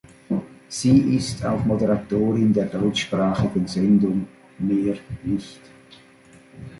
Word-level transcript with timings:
Sie 0.67 0.97
ist 1.15 1.45
auch 1.45 1.63
Moderatorin 1.63 2.51
der 2.53 2.65
deutschsprachigen 2.65 3.67
Sendung 3.67 4.25
"mehr 4.57 4.95
licht! 5.23 5.61